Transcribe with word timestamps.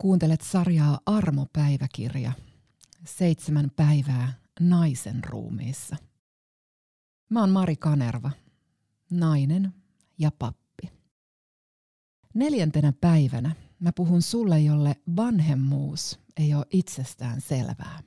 Kuuntelet 0.00 0.40
sarjaa 0.40 1.00
Armopäiväkirja. 1.06 2.32
Seitsemän 3.04 3.70
päivää 3.76 4.32
naisen 4.60 5.24
ruumiissa. 5.24 5.96
Mä 7.30 7.40
oon 7.40 7.50
Mari 7.50 7.76
Kanerva, 7.76 8.30
nainen 9.10 9.72
ja 10.18 10.30
pappi. 10.38 10.90
Neljäntenä 12.34 12.92
päivänä 13.00 13.54
mä 13.80 13.92
puhun 13.96 14.22
sulle, 14.22 14.60
jolle 14.60 14.96
vanhemmuus 15.16 16.20
ei 16.36 16.54
ole 16.54 16.66
itsestään 16.70 17.40
selvää. 17.40 18.02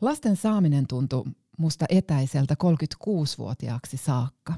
Lasten 0.00 0.36
saaminen 0.36 0.86
tuntui 0.86 1.24
musta 1.58 1.84
etäiseltä 1.88 2.56
36-vuotiaaksi 2.64 3.96
saakka. 3.96 4.54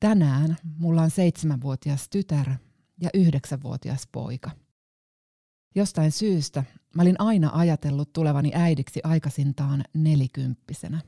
Tänään 0.00 0.56
mulla 0.78 1.02
on 1.02 1.10
seitsemänvuotias 1.10 2.08
tytär 2.08 2.50
ja 3.00 3.10
yhdeksänvuotias 3.14 4.08
poika– 4.12 4.50
Jostain 5.76 6.12
syystä 6.12 6.64
mä 6.94 7.02
olin 7.02 7.20
aina 7.20 7.50
ajatellut 7.54 8.12
tulevani 8.12 8.50
äidiksi 8.54 9.00
aikaisintaan 9.04 9.84
nelikymppisenä. 9.94 11.00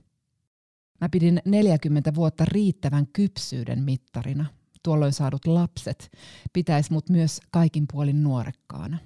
Mä 1.01 1.09
pidin 1.09 1.43
40 1.45 2.15
vuotta 2.15 2.45
riittävän 2.45 3.07
kypsyyden 3.07 3.83
mittarina. 3.83 4.47
Tuolloin 4.83 5.13
saadut 5.13 5.47
lapset 5.47 6.13
pitäis 6.53 6.91
mut 6.91 7.09
myös 7.09 7.41
kaikin 7.51 7.87
puolin 7.93 8.23
nuorekkaana. 8.23 8.99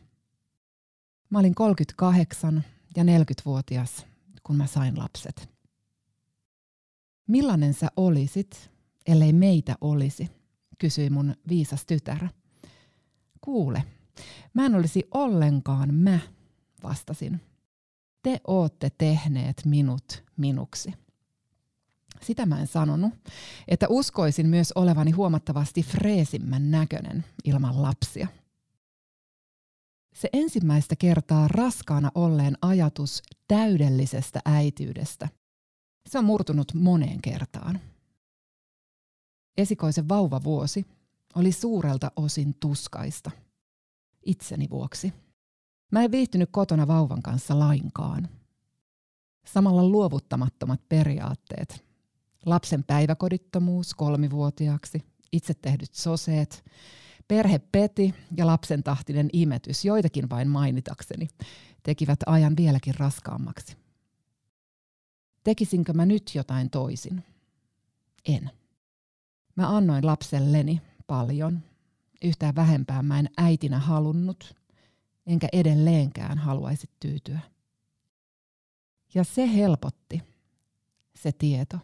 Mä 1.30 1.38
olin 1.38 1.55
38 1.55 2.64
ja 2.97 3.05
40-vuotias, 3.05 4.06
kun 4.42 4.56
mä 4.56 4.66
sain 4.66 4.98
lapset. 4.98 5.48
Millainen 7.28 7.74
sä 7.74 7.88
olisit, 7.97 8.70
ellei 9.06 9.33
meitä 9.33 9.74
olisi, 9.80 10.30
kysyi 10.78 11.10
mun 11.10 11.34
viisas 11.48 11.86
tytär. 11.86 12.28
Kuule, 13.41 13.84
Mä 14.54 14.66
en 14.66 14.74
olisi 14.74 15.08
ollenkaan 15.10 15.94
mä, 15.94 16.18
vastasin. 16.82 17.40
Te 18.22 18.41
ootte 18.46 18.91
tehneet 18.98 19.62
minut 19.64 20.24
minuksi. 20.36 20.94
Sitä 22.22 22.46
mä 22.46 22.60
en 22.60 22.66
sanonut, 22.66 23.12
että 23.69 23.86
uskoisin 23.88 24.46
myös 24.46 24.72
olevani 24.72 25.10
huomattavasti 25.10 25.82
freesimmän 25.82 26.70
näköinen 26.70 27.24
ilman 27.44 27.82
lapsia. 27.82 28.28
Se 30.14 30.28
ensimmäistä 30.32 30.97
kertaa 30.97 31.48
raskaana 31.48 32.10
olleen 32.14 32.58
ajatus 32.62 33.22
täydellisestä 33.48 34.41
äityydestä. 34.44 35.28
Se 36.08 36.19
on 36.19 36.24
murtunut 36.24 36.74
moneen 36.74 37.22
kertaan. 37.22 37.80
Esikoisen 39.56 40.08
vauvavuosi 40.08 40.86
oli 41.34 41.52
suurelta 41.52 42.12
osin 42.16 42.54
tuskaista– 42.60 43.30
itseni 44.25 44.70
vuoksi. 44.70 45.12
Mä 45.91 46.03
en 46.03 46.11
viihtynyt 46.11 46.48
kotona 46.53 46.87
vauvan 46.87 47.23
kanssa 47.23 47.59
lainkaan. 47.59 48.28
Samalla 49.47 49.89
luovuttamattomat 49.89 50.89
periaatteet. 50.89 51.84
Lapsen 52.47 52.84
päiväkodittomuus 52.84 53.95
kolmivuotiaaksi, 53.95 55.05
itse 55.33 55.55
tehdyt 55.55 55.95
soseet, 55.95 56.65
perhe 57.28 57.59
peti 57.59 58.15
ja 58.37 58.47
lapsen 58.47 58.83
tahtinen 58.83 59.28
imetys, 59.33 59.84
joitakin 59.84 60.31
vain 60.31 60.48
mainitakseni, 60.48 61.28
tekivät 61.83 62.19
ajan 62.27 62.56
vieläkin 62.56 62.95
raskaammaksi. 62.95 63.77
Tekisinkö 65.45 65.93
mä 65.93 66.06
nyt 66.06 66.31
jotain 66.34 66.70
toisin? 66.70 67.25
En. 68.28 68.50
Mä 69.56 69.77
annoin 69.77 70.06
lapselleni 70.06 70.81
paljon 71.06 71.62
Yhtään 72.23 72.55
vähempää 72.55 73.03
mä 73.03 73.19
en 73.19 73.28
äitinä 73.37 73.78
halunnut, 73.78 74.55
enkä 75.27 75.48
edelleenkään 75.53 76.39
haluaisi 76.39 76.91
tyytyä. 77.01 77.41
Ja 79.15 79.25
se 79.25 79.55
helpotti, 79.55 80.23
se 81.15 81.33
tieto. 81.33 81.78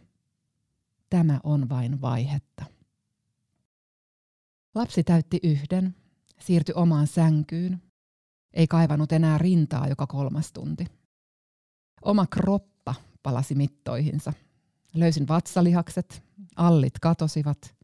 Tämä 1.10 1.40
on 1.44 1.68
vain 1.68 2.00
vaihetta. 2.00 2.64
Lapsi 4.74 5.04
täytti 5.04 5.40
yhden, 5.42 5.94
siirtyi 6.40 6.74
omaan 6.74 7.06
sänkyyn, 7.06 7.82
ei 8.54 8.66
kaivannut 8.66 9.12
enää 9.12 9.38
rintaa 9.38 9.88
joka 9.88 10.06
kolmas 10.06 10.52
tunti. 10.52 10.86
Oma 12.02 12.26
kroppa 12.26 12.94
palasi 13.22 13.54
mittoihinsa. 13.54 14.32
Löysin 14.94 15.28
vatsalihakset, 15.28 16.22
allit 16.56 16.98
katosivat, 16.98 17.74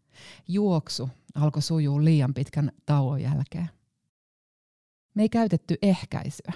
juoksu 0.48 1.08
alkoi 1.34 1.62
sujuu 1.62 2.04
liian 2.04 2.34
pitkän 2.34 2.72
tauon 2.86 3.20
jälkeen. 3.20 3.70
Me 5.14 5.22
ei 5.22 5.28
käytetty 5.28 5.76
ehkäisyä. 5.82 6.52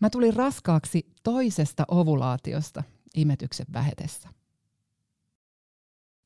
Mä 0.00 0.10
tulin 0.10 0.34
raskaaksi 0.34 1.12
toisesta 1.22 1.84
ovulaatiosta 1.88 2.82
imetyksen 3.14 3.66
vähetessä. 3.72 4.28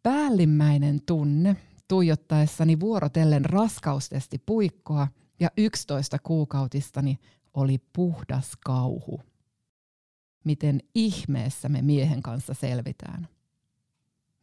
Päällimmäinen 0.02 1.02
tunne 1.06 1.56
tuijottaessani 1.88 2.80
vuorotellen 2.80 3.44
raskaustesti 3.44 4.38
puikkoa 4.38 5.08
ja 5.40 5.50
11 5.56 6.18
kuukautistani 6.18 7.18
oli 7.54 7.78
puhdas 7.92 8.52
kauhu. 8.64 9.20
Miten 10.44 10.80
ihmeessä 10.94 11.68
me 11.68 11.82
miehen 11.82 12.22
kanssa 12.22 12.54
selvitään? 12.54 13.28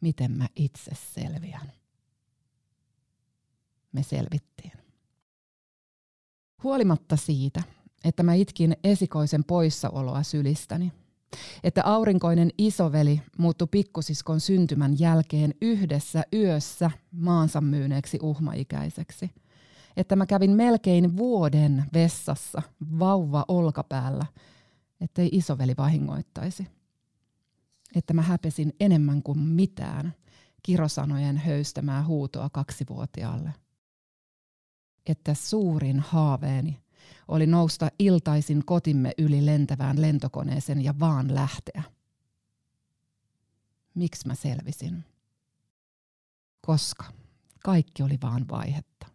Miten 0.02 0.32
mä 0.32 0.48
itse 0.56 0.92
selviän? 1.14 1.83
Me 3.94 4.04
selvittiin. 4.04 4.72
Huolimatta 6.64 7.16
siitä, 7.16 7.64
että 8.04 8.24
mä 8.24 8.34
itkin 8.34 8.78
esikoisen 8.84 9.44
poissaoloa 9.44 10.24
sylistäni, 10.24 10.92
että 11.64 11.82
aurinkoinen 11.86 12.50
isoveli 12.58 13.22
muuttui 13.38 13.68
pikkusiskon 13.72 14.40
syntymän 14.40 15.00
jälkeen 15.00 15.54
yhdessä 15.62 16.24
yössä 16.34 16.92
maansa 17.12 17.62
myyneeksi 17.62 18.20
uhmaikäiseksi, 18.22 19.32
että 19.98 20.16
mä 20.16 20.26
kävin 20.26 20.52
melkein 20.52 21.18
vuoden 21.18 21.86
vessassa 21.94 22.62
vauva 23.00 23.46
olkapäällä, 23.48 24.26
ettei 25.02 25.30
isoveli 25.32 25.74
vahingoittaisi, 25.78 26.68
että 27.96 28.14
mä 28.14 28.22
häpesin 28.22 28.74
enemmän 28.80 29.24
kuin 29.24 29.40
mitään 29.40 30.14
kirosanojen 30.64 31.38
höystämää 31.38 32.06
huutoa 32.06 32.50
kaksivuotiaalle 32.50 33.54
että 35.06 35.34
suurin 35.34 36.00
haaveeni 36.00 36.84
oli 37.28 37.48
nousta 37.48 37.92
iltaisin 38.00 38.66
kotimme 38.66 39.12
yli 39.18 39.46
lentävään 39.46 40.02
lentokoneeseen 40.02 40.84
ja 40.84 41.00
vaan 41.00 41.36
lähteä. 41.36 41.84
Miksi 43.96 44.28
mä 44.28 44.36
selvisin? 44.36 45.06
Koska 46.62 47.06
kaikki 47.64 48.04
oli 48.04 48.18
vaan 48.22 48.48
vaihetta. 48.48 49.08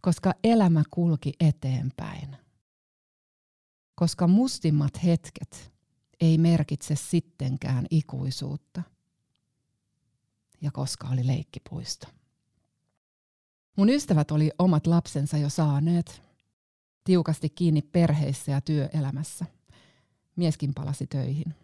Koska 0.00 0.34
elämä 0.44 0.82
kulki 0.90 1.32
eteenpäin. 1.40 2.36
Koska 3.94 4.26
mustimmat 4.26 5.04
hetket 5.04 5.72
ei 6.20 6.38
merkitse 6.38 6.96
sittenkään 6.96 7.86
ikuisuutta. 7.90 8.82
Ja 10.60 10.70
koska 10.70 11.08
oli 11.08 11.26
leikkipuisto. 11.26 12.17
Mun 13.76 13.88
ystävät 13.88 14.30
oli 14.30 14.50
omat 14.58 14.86
lapsensa 14.86 15.38
jo 15.38 15.48
saaneet, 15.48 16.22
tiukasti 17.04 17.50
kiinni 17.50 17.82
perheissä 17.82 18.52
ja 18.52 18.60
työelämässä. 18.60 19.44
Mieskin 20.36 20.74
palasi 20.74 21.06
töihin. 21.06 21.54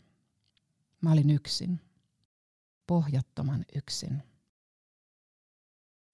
Mä 1.00 1.12
olin 1.12 1.30
yksin, 1.30 1.80
pohjattoman 2.86 3.64
yksin. 3.74 4.22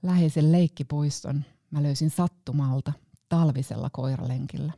Läheisen 0.02 0.52
leikkipuiston 0.52 1.44
mä 1.70 1.82
löysin 1.82 2.10
sattumalta 2.10 2.92
talvisella 3.28 3.90
koiralenkillä. 3.90 4.72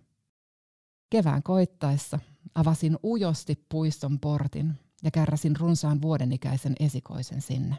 Kevään 1.11 1.43
koittaessa 1.43 2.19
avasin 2.55 2.99
ujosti 3.05 3.67
puiston 3.69 4.21
portin 4.21 4.79
ja 5.03 5.11
kärräsin 5.11 5.57
runsaan 5.57 6.03
vuodenikäisen 6.03 6.73
esikoisen 6.81 7.41
sinne. 7.41 7.77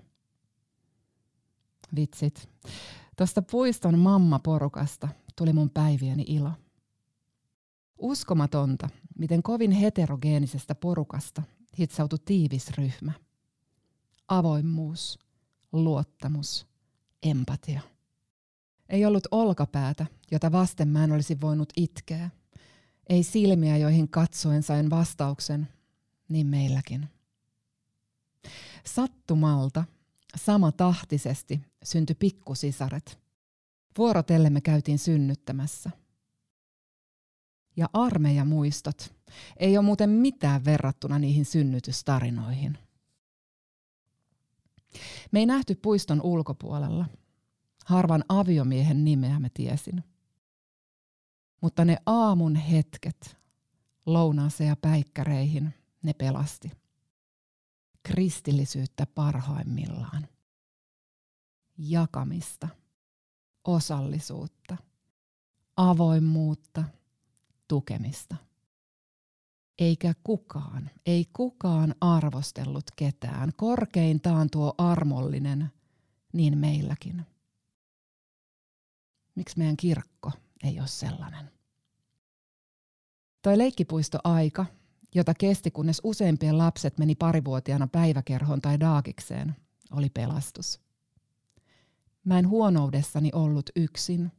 Vitsit. 1.95 2.50
Tuosta 3.18 3.42
puiston 3.42 4.00
mamma-porukasta 4.00 5.07
tuli 5.36 5.54
mun 5.54 5.69
päivieni 5.69 6.25
ilo. 6.28 6.51
Uskomatonta, 7.98 8.90
miten 9.18 9.44
kovin 9.44 9.72
heterogeenisestä 9.72 10.75
porukasta 10.75 11.44
hitsautui 11.80 12.19
tiivis 12.25 12.72
ryhmä. 12.78 13.12
Avoimuus, 14.28 15.19
luottamus, 15.72 16.68
empatia. 17.24 17.81
Ei 18.89 19.06
ollut 19.06 19.28
olkapäätä, 19.31 20.06
jota 20.31 20.51
vasten 20.51 20.88
mä 20.88 21.04
en 21.04 21.12
olisi 21.12 21.42
voinut 21.42 21.74
itkeä. 21.75 22.30
Ei 23.10 23.24
silmiä, 23.24 23.78
joihin 23.78 24.10
katsoen 24.10 24.63
sain 24.63 24.89
vastauksen, 24.89 25.68
niin 26.30 26.48
meilläkin. 26.48 27.10
Sattumalta 28.86 29.84
sama 30.35 30.71
tahtisesti 30.71 31.62
syntyi 31.83 32.15
pikkusisaret. 32.15 33.19
Vuorotellemme 33.97 34.62
käytiin 34.62 35.00
synnyttämässä. 35.00 35.89
Ja 37.75 37.89
armeijamuistot 37.94 39.15
ei 39.57 39.77
ole 39.77 39.85
muuten 39.85 40.09
mitään 40.09 40.65
verrattuna 40.65 41.19
niihin 41.19 41.45
synnytystarinoihin. 41.45 42.77
Me 45.31 45.39
ei 45.39 45.45
nähty 45.45 45.75
puiston 45.75 46.21
ulkopuolella. 46.21 47.06
Harvan 47.86 48.24
aviomiehen 48.29 49.06
nimeä 49.06 49.39
me 49.39 49.50
tiesin. 49.53 50.03
Mutta 51.62 51.86
ne 51.86 51.97
aamun 52.06 52.56
hetket 52.56 53.38
lounaaseen 54.06 54.68
ja 54.68 54.75
päikkäreihin 54.75 55.74
ne 56.03 56.13
pelasti. 56.13 56.71
Kristillisyyttä 58.03 59.05
parhaimmillaan. 59.05 60.27
Jakamista, 61.77 62.67
osallisuutta, 63.63 64.77
avoimuutta, 65.77 66.83
tukemista. 67.67 68.35
Eikä 69.79 70.13
kukaan, 70.23 70.89
ei 71.05 71.25
kukaan 71.33 71.95
arvostellut 72.01 72.91
ketään. 72.95 73.51
Korkeintaan 73.57 74.50
tuo 74.50 74.73
armollinen, 74.77 75.71
niin 76.33 76.57
meilläkin. 76.57 77.25
Miksi 79.35 79.57
meidän 79.57 79.77
kirkko 79.77 80.31
ei 80.63 80.79
ole 80.79 80.88
sellainen? 80.88 81.51
Toi 83.41 83.57
leikkipuistoaika, 83.57 84.65
jota 85.15 85.33
kesti 85.33 85.71
kunnes 85.71 86.01
useimpien 86.04 86.57
lapset 86.57 86.98
meni 86.98 87.15
parivuotiaana 87.15 87.88
päiväkerhoon 87.88 88.62
tai 88.62 88.80
daagikseen, 88.80 89.56
oli 89.92 90.10
pelastus. 90.10 90.80
Mä 92.24 92.39
en 92.39 92.50
huonoudessani 92.50 93.30
ollut 93.33 93.69
yksin, 93.75 94.31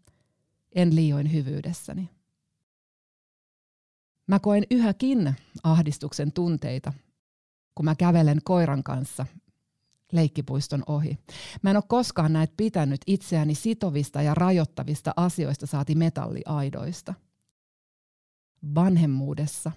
en 0.74 0.96
liioin 0.96 1.32
hyvyydessäni. 1.32 2.10
Mä 4.26 4.38
koen 4.38 4.64
yhäkin 4.70 5.34
ahdistuksen 5.62 6.32
tunteita, 6.32 6.92
kun 7.74 7.84
mä 7.84 7.94
kävelen 7.94 8.40
koiran 8.44 8.82
kanssa 8.82 9.26
leikkipuiston 10.12 10.82
ohi. 10.86 11.18
Mä 11.62 11.70
en 11.70 11.76
ole 11.76 11.84
koskaan 11.88 12.32
näet 12.32 12.52
pitänyt 12.56 13.00
itseäni 13.06 13.54
sitovista 13.54 14.22
ja 14.22 14.34
rajoittavista 14.34 15.12
asioista 15.16 15.66
saati 15.66 15.94
metalliaidoista. 15.94 17.14
Vanhemmuudessa 18.74 19.72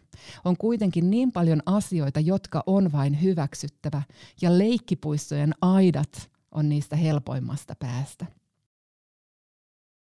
on 0.45 0.57
kuitenkin 0.57 1.09
niin 1.09 1.31
paljon 1.31 1.61
asioita, 1.65 2.19
jotka 2.19 2.63
on 2.65 2.91
vain 2.91 3.21
hyväksyttävä, 3.21 4.01
ja 4.41 4.57
leikkipuistojen 4.57 5.53
aidat 5.61 6.31
on 6.51 6.69
niistä 6.69 6.95
helpoimmasta 6.95 7.75
päästä. 7.79 8.25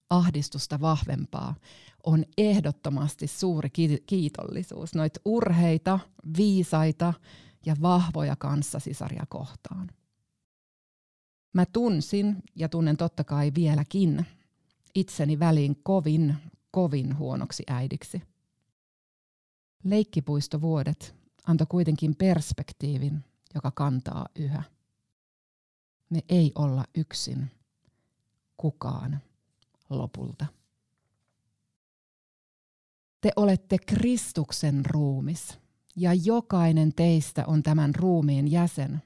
Ahdistusta 0.09 0.81
vahvempaa 0.81 1.55
on 2.03 2.25
ehdottomasti 2.37 3.27
suuri 3.27 3.69
kiitollisuus 4.05 4.95
noita 4.95 5.19
urheita, 5.25 5.99
viisaita 6.37 7.13
ja 7.65 7.75
vahvoja 7.81 8.35
kanssasisaria 8.35 9.23
kohtaan. 9.29 9.89
Mä 11.53 11.65
tunsin 11.65 12.35
ja 12.55 12.69
tunnen 12.69 12.97
totta 12.97 13.23
kai 13.23 13.51
vieläkin 13.55 14.25
itseni 14.95 15.39
väliin 15.39 15.75
kovin, 15.83 16.35
kovin 16.71 17.17
huonoksi 17.17 17.63
äidiksi. 17.67 18.21
Leikkipuistovuodet 19.83 21.15
antoi 21.47 21.68
kuitenkin 21.69 22.15
perspektiivin, 22.15 23.24
joka 23.56 23.71
kantaa 23.71 24.25
yhä. 24.35 24.63
Me 26.09 26.19
ei 26.30 26.51
olla 26.56 26.85
yksin 26.95 27.51
kukaan 28.57 29.21
lopulta. 29.89 30.45
Te 33.21 33.31
olette 33.35 33.77
Kristuksen 33.77 34.85
ruumis 34.85 35.59
ja 35.95 36.13
jokainen 36.13 36.94
teistä 36.95 37.44
on 37.47 37.63
tämän 37.63 37.95
ruumiin 37.95 38.51
jäsen, 38.51 39.01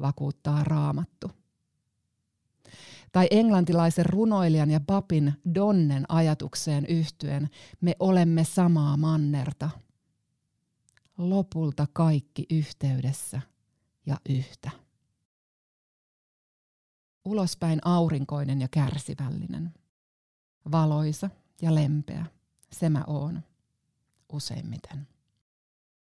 vakuuttaa 0.00 0.64
raamattu. 0.64 1.30
Tai 3.12 3.26
englantilaisen 3.30 4.06
runoilijan 4.06 4.70
ja 4.70 4.80
papin 4.80 5.32
Donnen 5.54 6.04
ajatukseen 6.08 6.86
yhtyen, 6.86 7.48
me 7.80 7.96
olemme 7.98 8.44
samaa 8.44 8.96
mannerta. 8.96 9.70
Lopulta 11.18 11.86
kaikki 11.92 12.46
yhteydessä 12.50 13.40
ja 14.06 14.16
yhtä. 14.28 14.70
Ulospäin 17.24 17.80
aurinkoinen 17.84 18.60
ja 18.60 18.68
kärsivällinen. 18.68 19.74
Valoisa 20.72 21.30
ja 21.62 21.74
lempeä. 21.74 22.26
Se 22.72 22.88
mä 22.88 23.04
oon. 23.06 23.42
Useimmiten. 24.32 25.08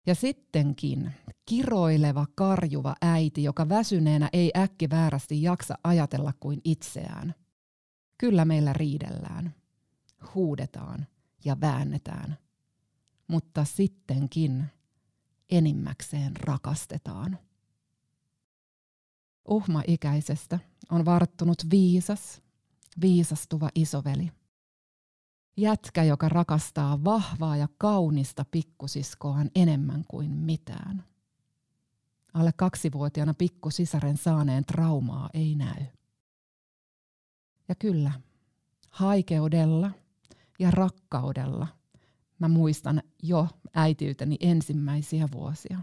Ja 0.06 0.16
sittenkin 0.16 1.12
kiroileva, 1.46 2.26
karjuva 2.36 2.96
äiti, 3.02 3.44
joka 3.44 3.70
väsyneenä 3.70 4.30
ei 4.34 4.52
äkki 4.58 4.90
väärästi 4.90 5.44
jaksa 5.44 5.78
ajatella 5.84 6.34
kuin 6.40 6.62
itseään. 6.64 7.36
Kyllä 8.18 8.46
meillä 8.46 8.74
riidellään, 8.74 9.56
huudetaan 10.36 11.08
ja 11.46 11.62
väännetään, 11.62 12.38
mutta 13.28 13.66
sittenkin 13.66 14.66
enimmäkseen 15.52 16.36
rakastetaan. 16.36 17.38
Uhma-ikäisestä 19.48 20.60
on 20.90 21.06
varttunut 21.06 21.58
viisas, 21.72 22.42
viisastuva 23.02 23.70
isoveli– 23.76 24.32
Jätkä, 25.58 26.04
joka 26.04 26.30
rakastaa 26.30 27.04
vahvaa 27.04 27.58
ja 27.58 27.68
kaunista 27.78 28.46
pikkusiskoaan 28.52 29.52
enemmän 29.56 30.04
kuin 30.08 30.32
mitään. 30.32 31.04
Alle 32.34 32.52
kaksivuotiaana 32.56 33.34
pikkusisaren 33.34 34.18
saaneen 34.18 34.66
traumaa 34.66 35.30
ei 35.34 35.56
näy. 35.56 35.86
Ja 37.68 37.76
kyllä, 37.76 38.12
haikeudella 38.90 39.92
ja 40.60 40.72
rakkaudella 40.72 41.68
mä 42.42 42.48
muistan 42.48 43.04
jo 43.24 43.48
äitiyteni 43.74 44.38
ensimmäisiä 44.40 45.28
vuosia. 45.32 45.80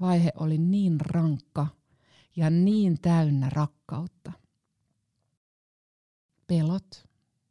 Vaihe 0.00 0.32
oli 0.36 0.58
niin 0.58 1.00
rankka 1.00 1.66
ja 2.36 2.50
niin 2.50 3.00
täynnä 3.00 3.50
rakkautta. 3.50 4.32
Pelot, 6.46 7.08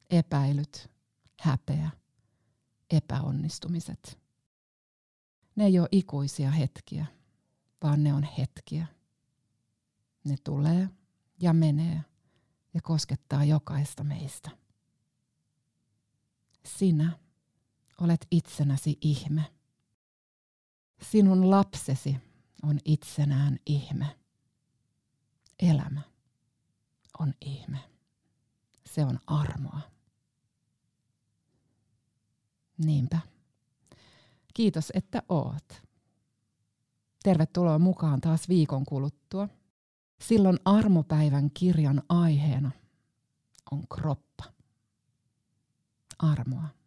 epäilyt, 0.10 0.92
häpeä, 1.40 1.90
epäonnistumiset. 2.92 4.20
Ne 5.56 5.66
ei 5.66 5.80
ole 5.80 5.88
ikuisia 5.92 6.52
hetkiä, 6.52 7.06
vaan 7.84 8.04
ne 8.04 8.14
on 8.14 8.24
hetkiä. 8.24 8.88
Ne 10.24 10.36
tulee 10.44 10.90
ja 11.42 11.54
menee 11.54 12.02
ja 12.74 12.82
koskettaa 12.82 13.44
jokaista 13.44 14.04
meistä. 14.04 14.50
Sinä 16.66 17.23
olet 18.04 18.28
itsenäsi 18.32 18.98
ihme. 19.02 19.54
Sinun 21.02 21.50
lapsesi 21.50 22.18
on 22.64 22.80
itsenään 22.86 23.60
ihme. 23.66 24.20
Elämä 25.60 26.02
on 27.20 27.34
ihme. 27.42 27.80
Se 28.86 29.06
on 29.06 29.20
armoa. 29.28 29.80
Niinpä. 32.78 33.20
Kiitos, 34.54 34.92
että 34.94 35.24
oot. 35.30 35.84
Tervetuloa 37.24 37.80
mukaan 37.80 38.22
taas 38.22 38.50
viikon 38.50 38.86
kuluttua. 38.86 39.48
Silloin 40.22 40.60
armopäivän 40.66 41.52
kirjan 41.54 42.04
aiheena 42.10 42.72
on 43.72 43.88
kroppa. 43.88 44.44
Armoa. 46.20 46.83